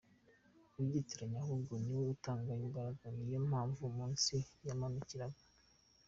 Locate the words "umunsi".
3.89-4.35